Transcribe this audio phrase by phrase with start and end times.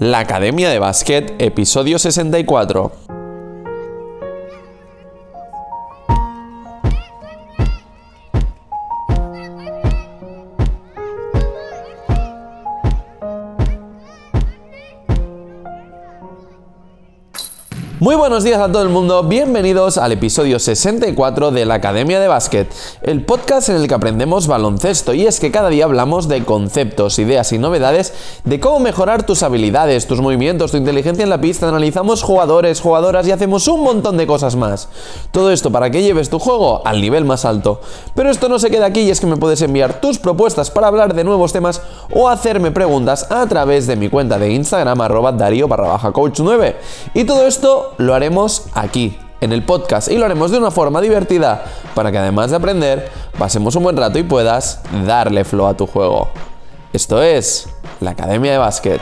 [0.00, 3.09] La Academia de Básquet, episodio 64.
[18.00, 22.28] Muy buenos días a todo el mundo, bienvenidos al episodio 64 de la Academia de
[22.28, 22.72] Básquet,
[23.02, 27.18] el podcast en el que aprendemos baloncesto y es que cada día hablamos de conceptos,
[27.18, 31.68] ideas y novedades de cómo mejorar tus habilidades, tus movimientos, tu inteligencia en la pista,
[31.68, 34.88] analizamos jugadores, jugadoras y hacemos un montón de cosas más.
[35.30, 37.82] Todo esto para que lleves tu juego al nivel más alto.
[38.14, 40.86] Pero esto no se queda aquí y es que me puedes enviar tus propuestas para
[40.86, 41.82] hablar de nuevos temas
[42.14, 46.40] o hacerme preguntas a través de mi cuenta de Instagram arroba darío barra baja coach
[46.40, 46.76] 9.
[47.12, 51.02] Y todo esto lo haremos aquí, en el podcast, y lo haremos de una forma
[51.02, 55.76] divertida para que además de aprender, pasemos un buen rato y puedas darle flow a
[55.76, 56.30] tu juego.
[56.94, 57.68] Esto es
[58.00, 59.00] la Academia de Básquet.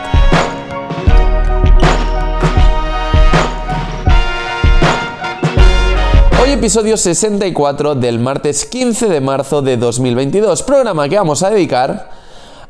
[6.43, 12.11] Hoy episodio 64 del martes 15 de marzo de 2022, programa que vamos a dedicar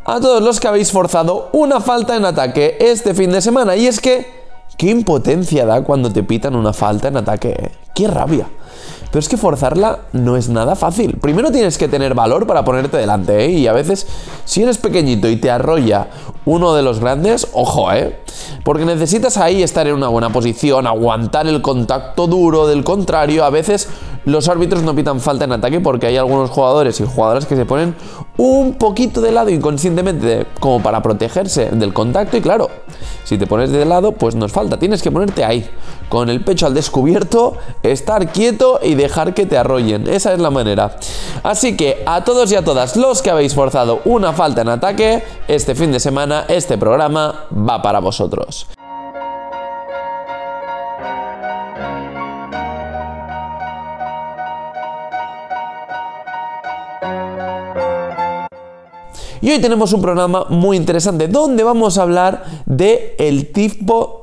[0.04, 3.76] a todos los que habéis forzado una falta en ataque este fin de semana.
[3.76, 4.37] Y es que
[4.78, 7.48] Qué impotencia da cuando te pitan una falta en ataque.
[7.50, 7.72] ¿eh?
[7.96, 8.46] Qué rabia.
[9.10, 11.18] Pero es que forzarla no es nada fácil.
[11.20, 13.50] Primero tienes que tener valor para ponerte delante, ¿eh?
[13.50, 14.06] Y a veces,
[14.44, 16.06] si eres pequeñito y te arrolla
[16.44, 18.20] uno de los grandes, ojo, ¿eh?
[18.64, 23.44] Porque necesitas ahí estar en una buena posición, aguantar el contacto duro del contrario.
[23.44, 23.88] A veces
[24.26, 27.64] los árbitros no pitan falta en ataque porque hay algunos jugadores y jugadoras que se
[27.64, 27.96] ponen
[28.38, 32.70] un poquito de lado inconscientemente como para protegerse del contacto y claro,
[33.24, 35.68] si te pones de lado pues no es falta, tienes que ponerte ahí,
[36.08, 40.50] con el pecho al descubierto, estar quieto y dejar que te arrollen, esa es la
[40.50, 40.96] manera.
[41.42, 45.24] Así que a todos y a todas los que habéis forzado una falta en ataque,
[45.48, 48.68] este fin de semana este programa va para vosotros.
[59.48, 64.17] Y hoy tenemos un programa muy interesante donde vamos a hablar de el tipo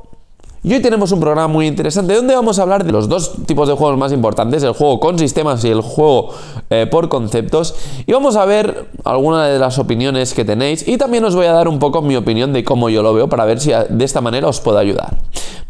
[0.66, 3.68] y hoy tenemos un programa muy interesante donde vamos a hablar de los dos tipos
[3.68, 6.30] de juegos más importantes, el juego con sistemas y el juego
[6.72, 7.76] eh, por conceptos.
[8.08, 11.52] Y vamos a ver algunas de las opiniones que tenéis y también os voy a
[11.52, 14.22] dar un poco mi opinión de cómo yo lo veo para ver si de esta
[14.22, 15.16] manera os puedo ayudar.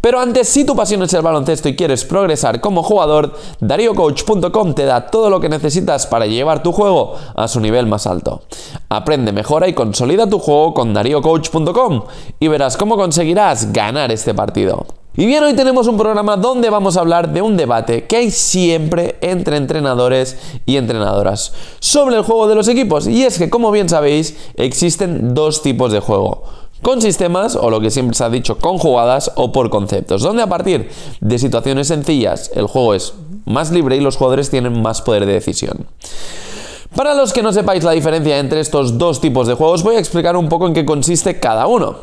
[0.06, 4.86] Pero antes, si tu pasión es el baloncesto y quieres progresar como jugador, DarioCoach.com te
[4.86, 8.44] da todo lo que necesitas para llevar tu juego a su nivel más alto.
[8.88, 12.04] Aprende, mejora y consolida tu juego con DarioCoach.com
[12.40, 14.85] y verás cómo conseguirás ganar este partido.
[15.18, 18.32] Y bien, hoy tenemos un programa donde vamos a hablar de un debate que hay
[18.32, 23.08] siempre entre entrenadores y entrenadoras sobre el juego de los equipos.
[23.08, 26.44] Y es que, como bien sabéis, existen dos tipos de juego
[26.82, 30.44] con sistemas o lo que siempre se ha dicho con jugadas o por conceptos, donde
[30.44, 30.90] a partir
[31.22, 33.14] de situaciones sencillas el juego es
[33.46, 35.88] más libre y los jugadores tienen más poder de decisión.
[36.96, 40.00] Para los que no sepáis la diferencia entre estos dos tipos de juegos, voy a
[40.00, 41.98] explicar un poco en qué consiste cada uno.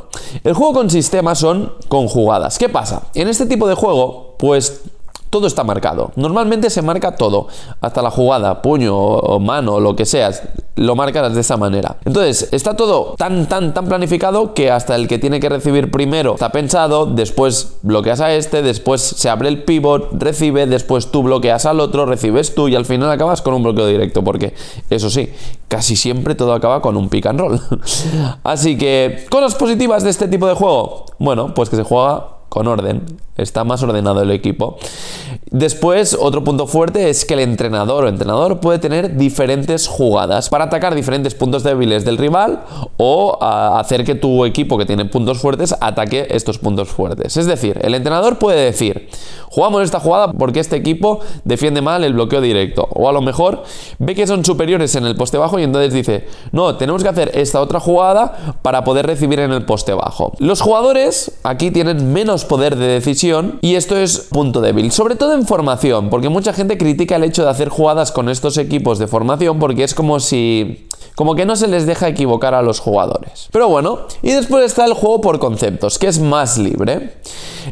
[0.44, 2.58] El juego con sistemas son con jugadas.
[2.58, 3.04] ¿Qué pasa?
[3.14, 4.82] En este tipo de juego, pues
[5.32, 6.12] todo está marcado.
[6.16, 7.48] Normalmente se marca todo,
[7.81, 10.31] hasta la jugada, puño o mano, lo que sea,
[10.76, 11.97] lo marcas de esa manera.
[12.04, 16.34] Entonces, está todo tan, tan, tan planificado que hasta el que tiene que recibir primero
[16.34, 21.65] está pensado, después bloqueas a este, después se abre el pivot, recibe, después tú bloqueas
[21.65, 24.53] al otro, recibes tú y al final acabas con un bloqueo directo, porque
[24.91, 25.31] eso sí,
[25.69, 27.60] casi siempre todo acaba con un pick and roll.
[28.44, 32.68] Así que, cosas positivas de este tipo de juego, bueno, pues que se juega con
[32.68, 33.00] orden,
[33.38, 34.76] está más ordenado el equipo.
[35.50, 40.64] Después, otro punto fuerte es que el entrenador o entrenador puede tener diferentes jugadas para
[40.64, 42.62] atacar diferentes puntos débiles del rival
[42.98, 47.38] o hacer que tu equipo que tiene puntos fuertes ataque estos puntos fuertes.
[47.38, 49.08] Es decir, el entrenador puede decir,
[49.52, 52.88] jugamos esta jugada porque este equipo defiende mal el bloqueo directo.
[52.94, 53.64] O a lo mejor
[53.98, 57.30] ve que son superiores en el poste bajo y entonces dice, no, tenemos que hacer
[57.34, 60.32] esta otra jugada para poder recibir en el poste bajo.
[60.38, 65.34] Los jugadores aquí tienen menos poder de decisión y esto es punto débil, sobre todo
[65.34, 69.06] en formación, porque mucha gente critica el hecho de hacer jugadas con estos equipos de
[69.06, 73.49] formación porque es como si como que no se les deja equivocar a los jugadores.
[73.53, 77.15] Pero bueno, y después está el juego por conceptos, que es más libre.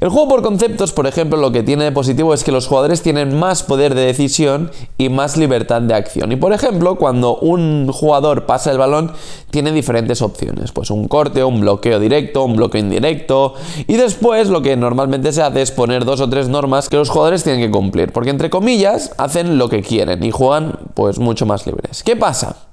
[0.01, 3.03] El juego por conceptos, por ejemplo, lo que tiene de positivo es que los jugadores
[3.03, 6.31] tienen más poder de decisión y más libertad de acción.
[6.33, 9.13] Y por ejemplo, cuando un jugador pasa el balón,
[9.51, 10.73] tiene diferentes opciones.
[10.73, 13.55] Pues un corte, un bloqueo directo, un bloqueo indirecto.
[13.89, 17.11] Y después lo que normalmente se hace es poner dos o tres normas que los
[17.11, 18.13] jugadores tienen que cumplir.
[18.13, 22.03] Porque entre comillas, hacen lo que quieren y juegan pues mucho más libres.
[22.03, 22.70] ¿Qué pasa?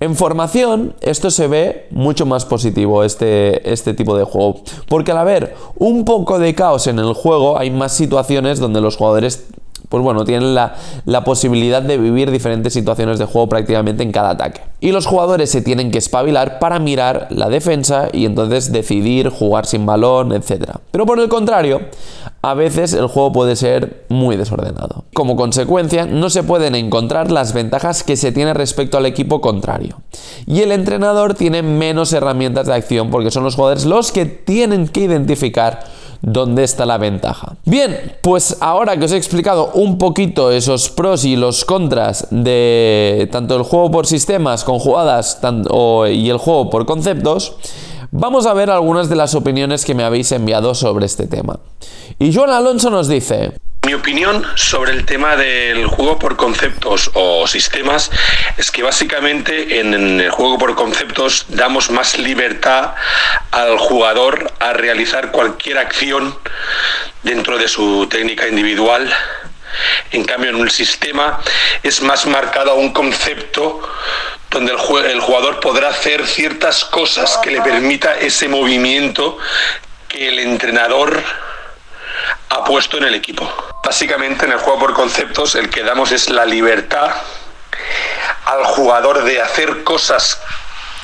[0.00, 4.60] En formación, esto se ve mucho más positivo, este, este tipo de juego.
[4.88, 8.96] Porque al haber un poco de caos en el juego, hay más situaciones donde los
[8.96, 9.48] jugadores
[9.88, 10.74] pues bueno, tienen la,
[11.24, 14.60] posibilidad de vivir diferentes situaciones de juego prácticamente en cada ataque.
[14.80, 19.66] Y los jugadores se tienen que espabilar para mirar la defensa y entonces decidir jugar
[19.66, 20.76] sin balón, etc.
[20.90, 21.80] Pero por el contrario,
[22.42, 25.04] a veces el juego puede ser muy desordenado.
[25.12, 30.00] Como consecuencia, no se pueden encontrar las ventajas que se tiene respecto al equipo contrario.
[30.46, 34.86] Y el entrenador tiene menos herramientas de acción porque son los jugadores los que tienen
[34.88, 35.84] que identificar
[36.20, 37.56] dónde está la ventaja.
[37.64, 43.28] Bien, pues ahora que os he explicado un poquito esos pros y los contras de
[43.30, 45.40] tanto el juego por sistemas con jugadas
[46.10, 47.54] y el juego por conceptos,
[48.10, 51.58] vamos a ver algunas de las opiniones que me habéis enviado sobre este tema.
[52.18, 53.52] Y Joan Alonso nos dice...
[53.86, 58.10] Mi opinión sobre el tema del juego por conceptos o sistemas
[58.56, 62.94] es que básicamente en el juego por conceptos damos más libertad
[63.50, 66.36] al jugador a realizar cualquier acción
[67.22, 69.10] dentro de su técnica individual.
[70.10, 71.40] En cambio, en un sistema
[71.82, 73.80] es más marcado un concepto
[74.50, 79.38] donde el, jugador podrá hacer ciertas cosas que le permita ese movimiento
[80.08, 81.22] que el entrenador
[82.48, 83.50] ha puesto en el equipo.
[83.84, 87.10] Básicamente en el juego por conceptos el que damos es la libertad
[88.46, 90.40] al jugador de hacer cosas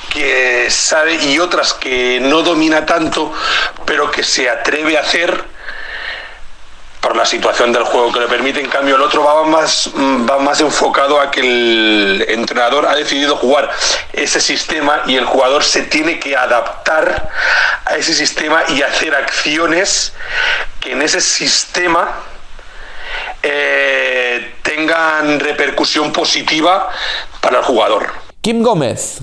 [0.09, 3.31] que sabe y otras que no domina tanto,
[3.85, 5.54] pero que se atreve a hacer
[7.05, 8.59] por la situación del juego que le permite.
[8.59, 13.35] En cambio, el otro va más, va más enfocado a que el entrenador ha decidido
[13.35, 13.69] jugar
[14.11, 17.29] ese sistema y el jugador se tiene que adaptar
[17.85, 20.13] a ese sistema y hacer acciones
[20.79, 22.11] que en ese sistema
[23.43, 26.89] eh, tengan repercusión positiva
[27.39, 28.13] para el jugador.
[28.41, 29.19] Kim Gómez.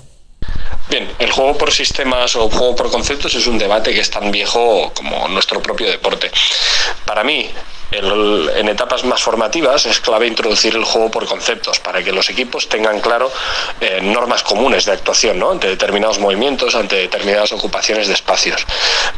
[0.93, 4.31] Bien, el juego por sistemas o juego por conceptos es un debate que es tan
[4.31, 6.31] viejo como nuestro propio deporte.
[7.07, 7.51] Para mí,
[7.93, 12.69] en etapas más formativas es clave introducir el juego por conceptos para que los equipos
[12.69, 13.31] tengan claro
[13.81, 15.51] eh, normas comunes de actuación ¿no?
[15.51, 18.65] ante determinados movimientos, ante determinadas ocupaciones de espacios.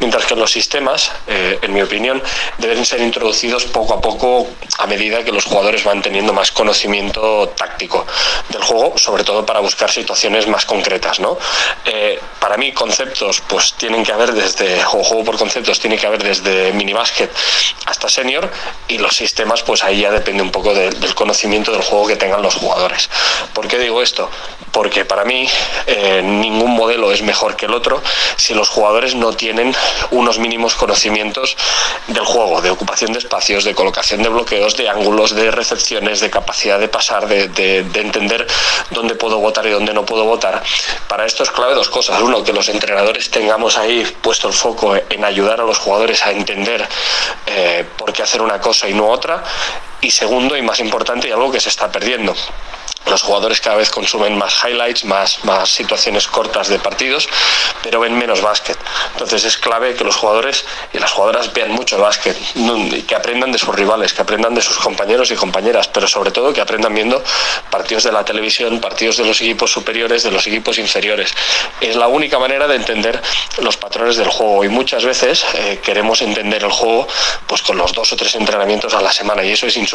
[0.00, 2.22] Mientras que los sistemas, eh, en mi opinión,
[2.58, 4.48] deben ser introducidos poco a poco
[4.78, 8.06] a medida que los jugadores van teniendo más conocimiento táctico
[8.48, 11.20] del juego, sobre todo para buscar situaciones más concretas.
[11.20, 11.38] ¿no?
[11.84, 16.06] Eh, para mí, conceptos pues tienen que haber desde, o juego por conceptos tiene que
[16.06, 17.30] haber desde minibásquet
[17.86, 18.50] hasta senior
[18.88, 22.42] y los sistemas, pues ahí ya depende un poco del conocimiento del juego que tengan
[22.42, 23.08] los jugadores.
[23.52, 24.30] ¿Por qué digo esto?
[24.72, 25.48] Porque para mí
[25.86, 28.02] eh, ningún modelo es mejor que el otro
[28.36, 29.74] si los jugadores no tienen
[30.10, 31.56] unos mínimos conocimientos
[32.08, 36.30] del juego, de ocupación de espacios, de colocación de bloqueos, de ángulos, de recepciones, de
[36.30, 38.46] capacidad de pasar, de, de entender
[38.90, 40.62] dónde puedo votar y dónde no puedo votar.
[41.08, 42.20] Para esto es clave dos cosas.
[42.20, 46.30] Uno, que los entrenadores tengamos ahí puesto el foco en ayudar a los jugadores a
[46.32, 46.86] entender
[47.46, 49.42] eh, por qué hacer una cosa y no otra.
[50.04, 52.34] Y segundo y más importante, y algo que se está perdiendo,
[53.06, 57.28] los jugadores cada vez consumen más highlights, más, más situaciones cortas de partidos,
[57.82, 58.78] pero ven menos básquet.
[59.12, 62.36] Entonces es clave que los jugadores y las jugadoras vean mucho básquet,
[63.06, 66.52] que aprendan de sus rivales, que aprendan de sus compañeros y compañeras, pero sobre todo
[66.52, 67.22] que aprendan viendo
[67.70, 71.34] partidos de la televisión, partidos de los equipos superiores, de los equipos inferiores.
[71.80, 73.20] Es la única manera de entender
[73.58, 77.06] los patrones del juego y muchas veces eh, queremos entender el juego
[77.46, 79.93] pues con los dos o tres entrenamientos a la semana y eso es insuficiente,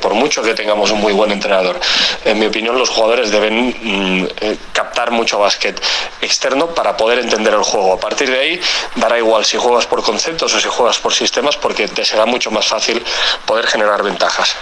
[0.00, 1.78] por mucho que tengamos un muy buen entrenador
[2.44, 5.80] mi opinión, los jugadores deben mm, eh, captar mucho básquet
[6.20, 7.94] externo para poder entender el juego.
[7.94, 8.60] A partir de ahí,
[8.96, 12.50] dará igual si juegas por conceptos o si juegas por sistemas, porque te será mucho
[12.50, 13.02] más fácil
[13.46, 14.56] poder generar ventajas.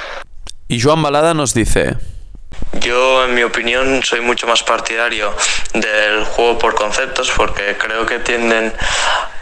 [0.69, 1.97] Y Joan Balada nos dice.
[2.81, 5.35] Yo, en mi opinión, soy mucho más partidario
[5.75, 8.73] del juego por conceptos porque creo que tienden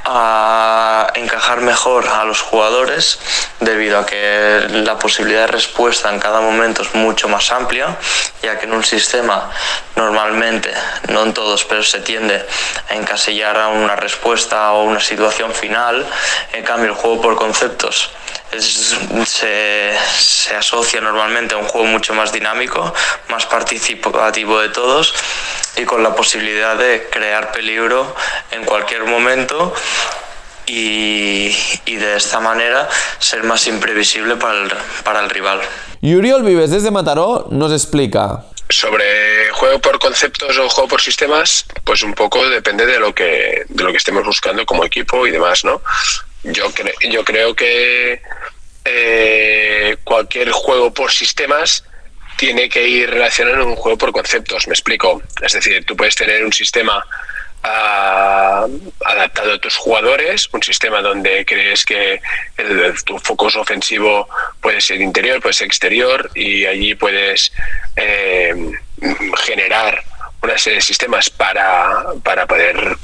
[0.05, 3.19] a encajar mejor a los jugadores
[3.61, 7.97] debido a que la posibilidad de respuesta en cada momento es mucho más amplia,
[8.43, 9.51] ya que en un sistema
[9.97, 10.73] normalmente,
[11.09, 12.45] no en todos, pero se tiende
[12.89, 16.07] a encasillar a una respuesta o una situación final,
[16.53, 18.11] en cambio el juego por conceptos
[18.59, 22.93] se, se, asocia normalmente a un juego mucho más dinámico,
[23.29, 25.15] más participativo de todos
[25.77, 28.15] y con la posibilidad de crear peligro
[28.51, 29.73] en cualquier momento
[30.67, 34.73] y, y de esta manera ser más imprevisible para el,
[35.05, 35.61] para el rival.
[36.01, 38.45] Y Uriol Vives desde Mataró nos explica.
[38.69, 43.65] Sobre juego por conceptos o juego por sistemas, pues un poco depende de lo que,
[43.69, 45.83] de lo que estemos buscando como equipo y demás, ¿no?
[46.43, 46.73] Yo,
[47.11, 48.23] yo creo que
[48.85, 51.85] eh, cualquier juego por sistemas
[52.37, 55.23] tiene que ir relacionado en un juego por conceptos, me explico.
[55.43, 57.05] Es decir, tú puedes tener un sistema
[57.63, 58.67] ah,
[59.05, 62.23] adaptado a tus jugadores, un sistema donde crees que
[62.57, 64.27] el, tu focus ofensivo
[64.63, 67.53] puede ser interior, puede ser exterior, y allí puedes
[67.97, 68.55] eh,
[69.45, 70.03] generar
[70.43, 72.97] una serie de sistemas para, para poder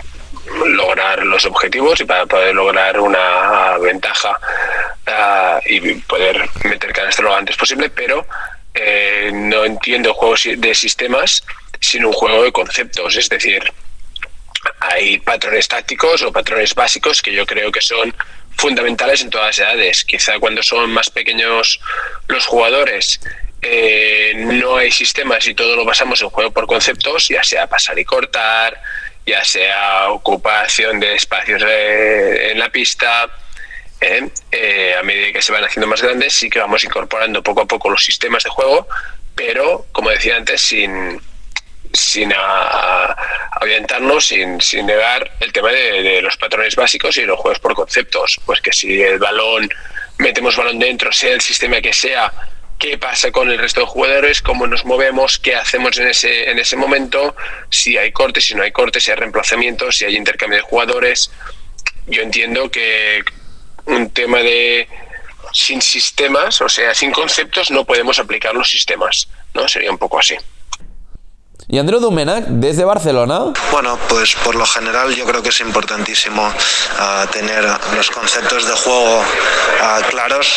[0.66, 4.38] lograr los objetivos y para poder lograr una ventaja
[5.06, 8.26] uh, y poder meter canasta lo antes posible, pero
[8.74, 11.42] eh, no entiendo juegos de sistemas
[11.80, 13.16] sin un juego de conceptos.
[13.16, 13.62] Es decir,
[14.80, 18.14] hay patrones tácticos o patrones básicos que yo creo que son
[18.56, 20.04] fundamentales en todas las edades.
[20.04, 21.80] Quizá cuando son más pequeños
[22.28, 23.20] los jugadores
[23.62, 27.98] eh, no hay sistemas y todo lo basamos en juego por conceptos, ya sea pasar
[27.98, 28.80] y cortar,
[29.26, 33.28] ya sea ocupación de espacios en la pista,
[34.00, 34.28] ¿eh?
[34.52, 37.66] Eh, a medida que se van haciendo más grandes, sí que vamos incorporando poco a
[37.66, 38.86] poco los sistemas de juego,
[39.34, 41.20] pero como decía antes, sin,
[41.92, 42.32] sin
[43.60, 48.40] orientarnos, sin, sin negar el tema de, los patrones básicos y los juegos por conceptos.
[48.46, 49.68] Pues que si el balón,
[50.18, 52.32] metemos balón dentro, sea el sistema que sea,
[52.78, 56.58] qué pasa con el resto de jugadores, cómo nos movemos, qué hacemos en ese, en
[56.58, 57.34] ese momento,
[57.70, 61.30] si hay cortes, si no hay cortes, si hay reemplazamientos, si hay intercambio de jugadores.
[62.06, 63.24] Yo entiendo que
[63.86, 64.88] un tema de
[65.52, 69.66] sin sistemas, o sea, sin conceptos, no podemos aplicar los sistemas, ¿no?
[69.68, 70.36] Sería un poco así.
[71.68, 73.52] Y Andreu Domènech, desde Barcelona.
[73.72, 78.72] Bueno, pues por lo general yo creo que es importantísimo uh, tener los conceptos de
[78.72, 80.48] juego uh, claros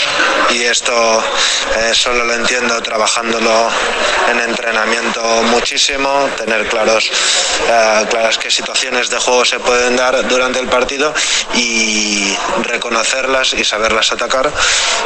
[0.51, 0.93] y esto
[1.77, 3.69] eh, solo lo entiendo trabajándolo
[4.29, 10.59] en entrenamiento muchísimo, tener claros uh, claras qué situaciones de juego se pueden dar durante
[10.59, 11.13] el partido
[11.55, 14.51] y reconocerlas y saberlas atacar,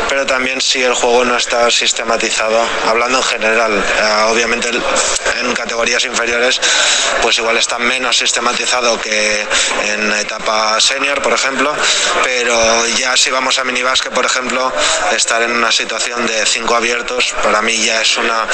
[0.09, 3.85] pero también si el juego no está sistematizado, hablando en general,
[4.29, 4.69] obviamente
[5.39, 6.59] en categoría inferiores,
[7.21, 9.45] pues igual está menos sistematizado que
[9.85, 11.73] en etapa senior, por ejemplo,
[12.23, 14.71] pero ya si vamos a minibásquet, por ejemplo,
[15.15, 18.47] estar en una situación de cinco abiertos, para mí ya es una,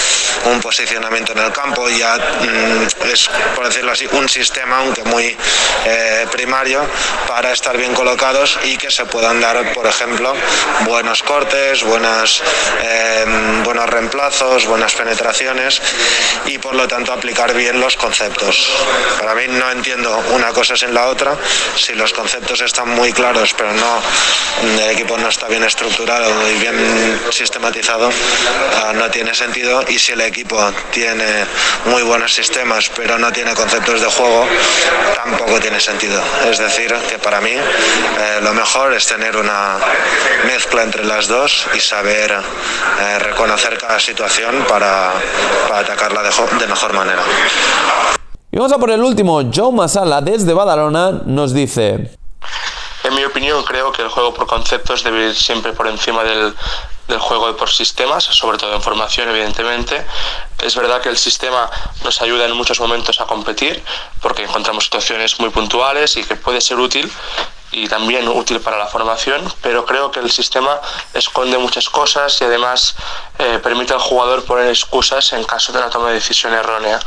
[0.45, 5.35] un posicionamiento en el campo, ya mm, es, por decirlo así, un sistema, aunque muy
[5.85, 6.85] eh, primario,
[7.27, 10.33] para estar bien colocados y que se puedan dar, por ejemplo,
[10.85, 12.41] buenos cortes, buenas,
[12.81, 13.25] eh,
[13.63, 15.81] buenos reemplazos, buenas penetraciones
[16.45, 18.69] y por lo tanto aplicar bien los conceptos.
[19.19, 21.35] Para mí no entiendo una cosa sin la otra.
[21.75, 24.01] Si los conceptos están muy claros, pero no
[24.61, 26.75] el equipo no está bien estructurado y bien
[27.31, 28.09] sistematizado,
[28.83, 29.83] ah, no tiene sentido.
[29.87, 30.48] Y si el equipo
[30.91, 31.45] tiene
[31.85, 34.45] muy buenos sistemas, pero no tiene conceptos de juego,
[35.15, 36.21] tampoco tiene sentido.
[36.49, 39.77] Es decir, que para mí eh, lo mejor es tener una
[40.45, 45.13] mezcla entre las dos y saber eh, reconocer cada situación para,
[45.67, 46.29] para atacarla de,
[46.59, 47.21] de mejor manera.
[48.51, 49.41] Y vamos a por el último.
[49.53, 52.17] Joe Masala desde Badalona nos dice...
[53.03, 56.53] En mi opinión, creo que el juego por conceptos debe ir siempre por encima del,
[57.09, 60.05] del juego por sistemas, sobre todo en formación, evidentemente.
[60.61, 61.69] Es verdad que el sistema
[62.03, 63.83] nos ayuda en muchos momentos a competir,
[64.21, 67.11] porque encontramos situaciones muy puntuales y que puede ser útil,
[67.79, 70.79] y también útil para la formación, pero creo que el sistema
[71.13, 72.95] esconde muchas cosas y además
[73.37, 76.99] eh, permite al jugador poner excusas en caso de una toma de decisión errónea.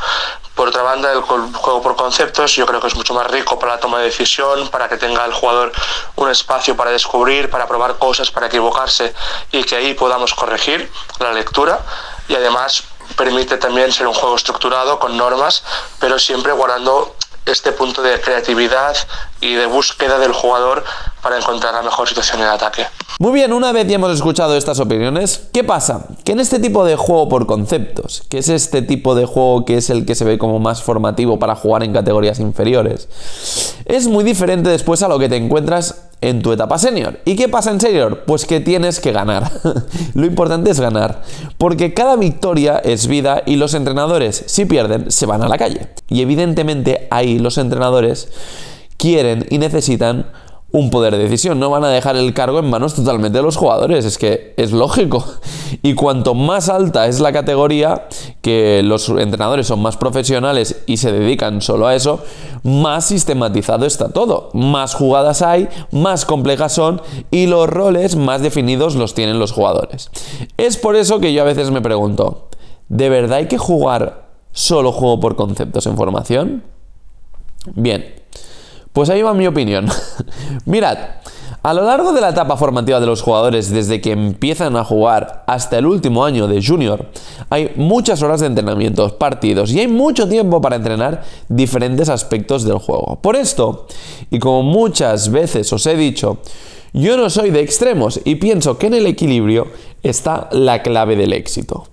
[0.55, 3.75] Por otra banda, el juego por conceptos yo creo que es mucho más rico para
[3.75, 5.73] la toma de decisión, para que tenga el jugador
[6.17, 9.15] un espacio para descubrir, para probar cosas, para equivocarse
[9.51, 11.81] y que ahí podamos corregir la lectura
[12.29, 12.85] y además
[13.17, 15.63] permite también ser un juego estructurado con normas,
[15.99, 17.15] pero siempre guardando
[17.47, 18.97] este punto de creatividad
[19.41, 20.85] y de búsqueda del jugador
[21.23, 22.85] para encontrar la mejor situación en ataque.
[23.19, 26.07] Muy bien, una vez ya hemos escuchado estas opiniones, ¿qué pasa?
[26.25, 29.77] Que en este tipo de juego por conceptos, que es este tipo de juego que
[29.77, 33.09] es el que se ve como más formativo para jugar en categorías inferiores,
[33.85, 37.21] es muy diferente después a lo que te encuentras en tu etapa senior.
[37.25, 38.25] ¿Y qué pasa en senior?
[38.27, 39.53] Pues que tienes que ganar.
[40.15, 41.23] Lo importante es ganar,
[41.59, 45.89] porque cada victoria es vida y los entrenadores, si pierden, se van a la calle.
[46.09, 48.29] Y evidentemente ahí los entrenadores
[48.97, 50.27] quieren y necesitan
[50.73, 51.61] un poder de decisión.
[51.61, 54.05] No van a dejar el cargo en manos totalmente de los jugadores.
[54.05, 55.25] Es que es lógico.
[55.85, 58.07] Y cuanto más alta es la categoría,
[58.43, 62.21] que los entrenadores son más profesionales y se dedican solo a eso,
[62.63, 64.51] más sistematizado está todo.
[64.53, 67.01] Más jugadas hay, más complejas son
[67.31, 70.11] y los roles más definidos los tienen los jugadores.
[70.59, 72.49] Es por eso que yo a veces me pregunto,
[72.89, 76.63] ¿de verdad hay que jugar solo juego por conceptos en formación?
[77.75, 78.22] Bien.
[78.93, 79.89] Pues ahí va mi opinión.
[80.67, 80.99] Mirad,
[81.65, 85.45] A lo largo de la etapa formativa de los jugadores, desde que empiezan a jugar
[85.47, 87.07] hasta el último año de junior,
[87.51, 92.79] hay muchas horas de entrenamientos, partidos y hay mucho tiempo para entrenar diferentes aspectos del
[92.79, 93.21] juego.
[93.23, 93.87] Por esto,
[94.29, 96.39] y como muchas veces os he dicho,
[96.93, 99.69] yo no soy de extremos y pienso que en el equilibrio
[100.03, 101.87] está la clave del éxito.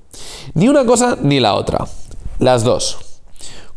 [0.56, 1.86] Ni una cosa ni la otra,
[2.40, 3.09] las dos.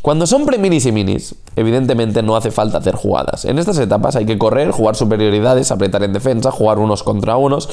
[0.02, 3.44] Cuando son pre-minis y minis, evidentemente no hace falta hacer jugadas.
[3.44, 7.68] En estas etapas hay que correr, jugar superioridades, apretar en defensa, jugar unos contra unos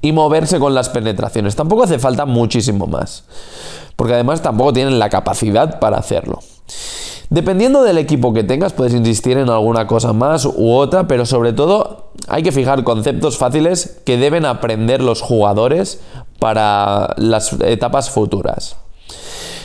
[0.00, 1.56] y moverse con las penetraciones.
[1.56, 3.24] Tampoco hace falta muchísimo más.
[3.96, 6.38] Porque además tampoco tienen la capacidad para hacerlo.
[7.30, 11.52] Dependiendo del equipo que tengas, puedes insistir en alguna cosa más u otra, pero sobre
[11.52, 16.00] todo hay que fijar conceptos fáciles que deben aprender los jugadores
[16.38, 18.76] para las etapas futuras.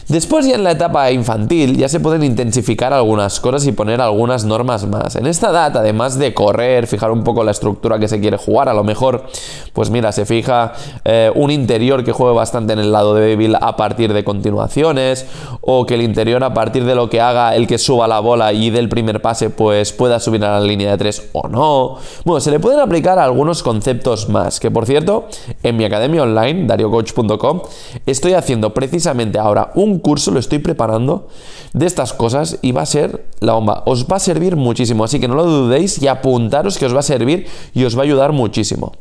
[0.09, 4.45] Después ya en la etapa infantil ya se pueden intensificar algunas cosas y poner algunas
[4.45, 5.17] normas más.
[5.17, 8.69] En esta edad, además de correr, fijar un poco la estructura que se quiere jugar,
[8.69, 9.25] a lo mejor,
[9.73, 10.71] pues mira, se fija
[11.03, 15.25] eh, un interior que juegue bastante en el lado débil a partir de continuaciones,
[15.59, 18.53] o que el interior a partir de lo que haga el que suba la bola
[18.53, 21.97] y del primer pase, pues pueda subir a la línea de tres o no.
[22.23, 25.27] Bueno, se le pueden aplicar algunos conceptos más, que por cierto,
[25.63, 27.61] en mi academia online, dariocoach.com,
[28.05, 31.27] estoy haciendo precisamente ahora un curso, lo estoy preparando
[31.73, 33.83] de estas cosas y va a ser la bomba.
[33.85, 36.99] Os va a servir muchísimo, así que no lo dudéis y apuntaros que os va
[36.99, 38.93] a servir y os va a ayudar muchísimo.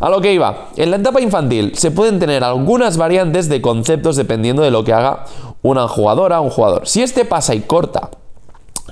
[0.00, 4.16] A lo que iba, en la etapa infantil se pueden tener algunas variantes de conceptos
[4.16, 5.24] dependiendo de lo que haga
[5.62, 6.86] una jugadora o un jugador.
[6.86, 8.10] Si este pasa y corta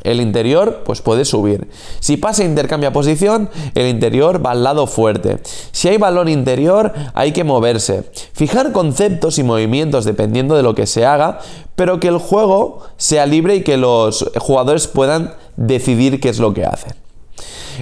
[0.03, 1.69] el interior pues puede subir.
[2.01, 5.39] Si pasa intercambia posición, el interior va al lado fuerte.
[5.73, 8.05] Si hay balón interior, hay que moverse.
[8.33, 11.41] Fijar conceptos y movimientos dependiendo de lo que se haga,
[11.77, 16.55] pero que el juego sea libre y que los jugadores puedan decidir qué es lo
[16.55, 16.95] que hacen.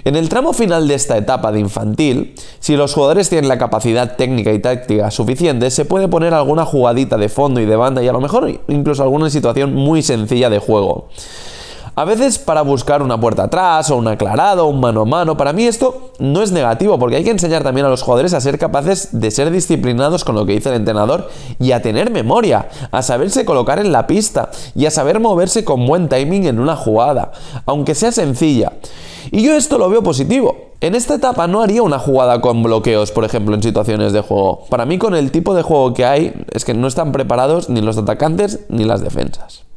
[0.05, 4.17] En el tramo final de esta etapa de infantil, si los jugadores tienen la capacidad
[4.17, 8.09] técnica y táctica suficiente, se puede poner alguna jugadita de fondo y de banda y
[8.09, 11.09] a lo mejor incluso alguna situación muy sencilla de juego.
[12.01, 15.53] A veces para buscar una puerta atrás o un aclarado, un mano a mano, para
[15.53, 18.59] mí esto no es negativo porque hay que enseñar también a los jugadores a ser
[18.59, 23.03] capaces de ser disciplinados con lo que dice el entrenador y a tener memoria, a
[23.03, 27.33] saberse colocar en la pista y a saber moverse con buen timing en una jugada,
[27.67, 28.73] aunque sea sencilla.
[29.31, 30.57] Y yo esto lo veo positivo.
[30.81, 34.65] En esta etapa no haría una jugada con bloqueos, por ejemplo, en situaciones de juego.
[34.71, 37.83] Para mí, con el tipo de juego que hay, es que no están preparados ni
[37.83, 39.70] los atacantes ni las defensas.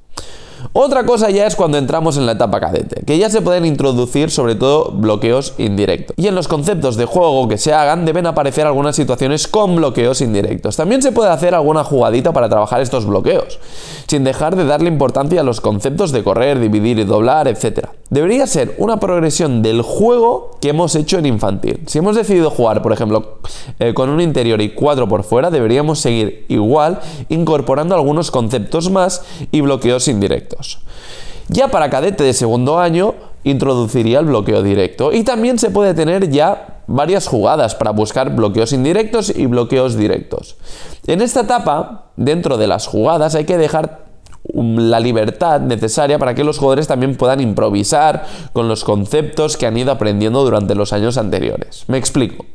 [0.71, 4.31] Otra cosa ya es cuando entramos en la etapa cadete, que ya se pueden introducir
[4.31, 6.15] sobre todo bloqueos indirectos.
[6.17, 10.21] Y en los conceptos de juego que se hagan deben aparecer algunas situaciones con bloqueos
[10.21, 10.77] indirectos.
[10.77, 13.59] También se puede hacer alguna jugadita para trabajar estos bloqueos,
[14.07, 17.87] sin dejar de darle importancia a los conceptos de correr, dividir y doblar, etc.
[18.09, 21.81] Debería ser una progresión del juego que hemos hecho en infantil.
[21.87, 23.39] Si hemos decidido jugar, por ejemplo,
[23.79, 26.99] eh, con un interior y cuatro por fuera, deberíamos seguir igual,
[27.29, 30.52] incorporando algunos conceptos más y bloqueos indirectos.
[31.47, 36.29] Ya para cadete de segundo año introduciría el bloqueo directo y también se puede tener
[36.29, 40.55] ya varias jugadas para buscar bloqueos indirectos y bloqueos directos.
[41.07, 44.03] En esta etapa, dentro de las jugadas, hay que dejar
[44.53, 49.77] la libertad necesaria para que los jugadores también puedan improvisar con los conceptos que han
[49.77, 51.85] ido aprendiendo durante los años anteriores.
[51.87, 52.45] Me explico.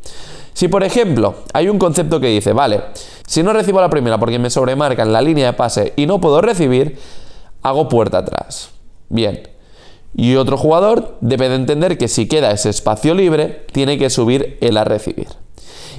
[0.53, 2.83] Si por ejemplo hay un concepto que dice, vale,
[3.27, 6.21] si no recibo la primera porque me sobremarca en la línea de pase y no
[6.21, 6.99] puedo recibir,
[7.62, 8.71] hago puerta atrás.
[9.09, 9.49] Bien.
[10.14, 14.59] Y otro jugador debe de entender que si queda ese espacio libre, tiene que subir
[14.61, 15.29] él a recibir.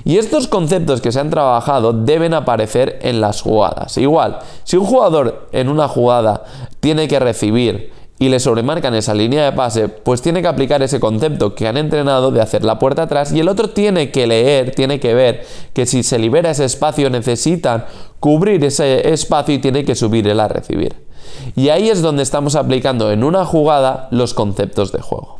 [0.03, 3.97] Y estos conceptos que se han trabajado deben aparecer en las jugadas.
[3.97, 6.43] Igual, si un jugador en una jugada
[6.79, 10.99] tiene que recibir y le sobremarcan esa línea de pase, pues tiene que aplicar ese
[10.99, 14.75] concepto que han entrenado de hacer la puerta atrás y el otro tiene que leer,
[14.75, 17.85] tiene que ver que si se libera ese espacio necesitan
[18.19, 21.08] cubrir ese espacio y tiene que subir él a recibir.
[21.55, 25.38] Y ahí es donde estamos aplicando en una jugada los conceptos de juego.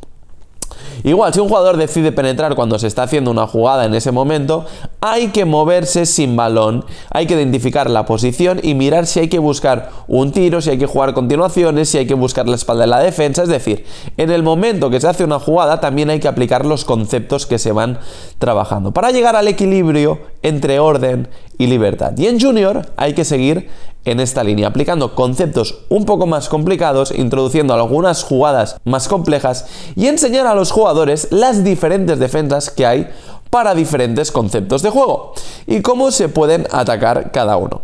[1.04, 4.66] Igual, si un jugador decide penetrar cuando se está haciendo una jugada en ese momento,
[5.02, 9.40] hay que moverse sin balón, hay que identificar la posición y mirar si hay que
[9.40, 12.88] buscar un tiro, si hay que jugar continuaciones, si hay que buscar la espalda de
[12.88, 13.44] la defensa.
[13.44, 13.86] Es decir,
[14.18, 17.60] en el momento que se hace una jugada también hay que aplicar los conceptos que
[17.60, 18.00] se van
[18.38, 22.14] trabajando para llegar al equilibrio entre orden y libertad.
[22.18, 23.70] Y en Junior hay que seguir
[24.06, 30.08] en esta línea, aplicando conceptos un poco más complicados, introduciendo algunas jugadas más complejas y
[30.08, 33.10] enseñar a los jugadores las diferentes defensas que hay
[33.50, 35.34] para diferentes conceptos de juego
[35.66, 37.82] y cómo se pueden atacar cada uno.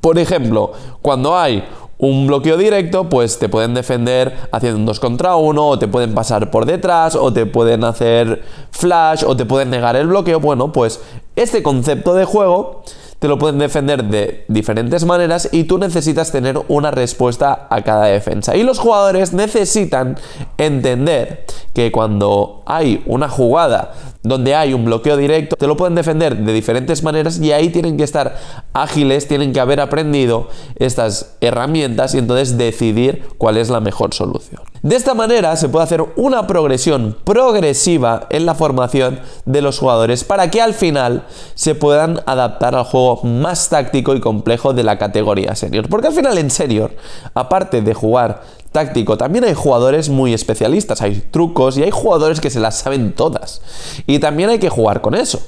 [0.00, 1.64] Por ejemplo, cuando hay
[2.02, 6.14] un bloqueo directo, pues te pueden defender haciendo un 2 contra 1, o te pueden
[6.14, 10.40] pasar por detrás, o te pueden hacer flash, o te pueden negar el bloqueo.
[10.40, 11.00] Bueno, pues
[11.36, 12.82] este concepto de juego
[13.22, 18.06] te lo pueden defender de diferentes maneras y tú necesitas tener una respuesta a cada
[18.06, 18.56] defensa.
[18.56, 20.18] Y los jugadores necesitan
[20.58, 23.92] entender que cuando hay una jugada
[24.24, 27.96] donde hay un bloqueo directo, te lo pueden defender de diferentes maneras y ahí tienen
[27.96, 28.34] que estar
[28.72, 34.71] ágiles, tienen que haber aprendido estas herramientas y entonces decidir cuál es la mejor solución.
[34.82, 40.24] De esta manera se puede hacer una progresión progresiva en la formación de los jugadores
[40.24, 44.98] para que al final se puedan adaptar al juego más táctico y complejo de la
[44.98, 45.88] categoría senior.
[45.88, 46.96] Porque al final en senior,
[47.32, 48.42] aparte de jugar
[48.72, 49.16] táctico.
[49.16, 53.60] También hay jugadores muy especialistas, hay trucos y hay jugadores que se las saben todas.
[54.06, 55.40] Y también hay que jugar con eso.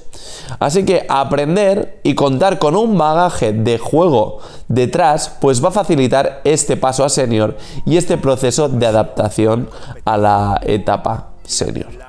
[0.59, 6.41] Así que aprender y contar con un bagaje de juego detrás, pues va a facilitar
[6.45, 7.57] este paso a senior
[7.87, 9.69] y este proceso de adaptación
[10.05, 12.04] a la etapa senior.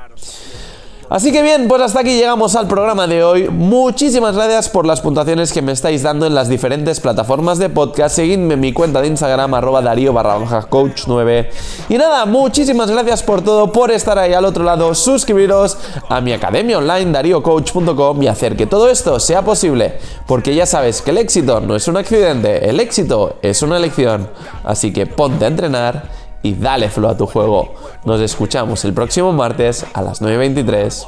[1.07, 3.47] Así que bien, pues hasta aquí llegamos al programa de hoy.
[3.47, 8.15] Muchísimas gracias por las puntuaciones que me estáis dando en las diferentes plataformas de podcast.
[8.15, 11.51] Seguidme en mi cuenta de Instagram, arroba darío barra coach 9.
[11.89, 14.95] Y nada, muchísimas gracias por todo, por estar ahí al otro lado.
[14.95, 15.77] Suscribiros
[16.09, 19.99] a mi academia online, dariocoach.com y hacer que todo esto sea posible.
[20.25, 24.27] Porque ya sabes que el éxito no es un accidente, el éxito es una elección.
[24.63, 27.73] Así que ponte a entrenar y dale flow a tu juego.
[28.03, 31.08] Nos escuchamos el próximo martes a las 9.23,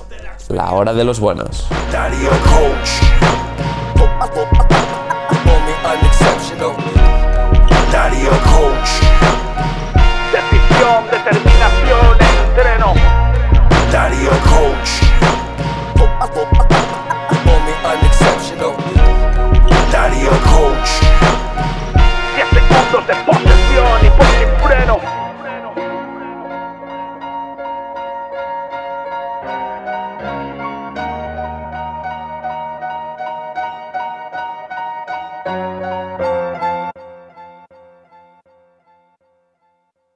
[0.49, 1.67] la hora de los buenos.